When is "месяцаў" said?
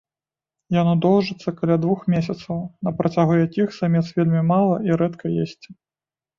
2.15-2.57